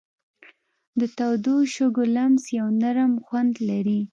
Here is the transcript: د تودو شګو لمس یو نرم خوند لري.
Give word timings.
د 0.99 1.01
تودو 1.17 1.55
شګو 1.73 2.03
لمس 2.15 2.43
یو 2.57 2.67
نرم 2.81 3.13
خوند 3.25 3.53
لري. 3.69 3.99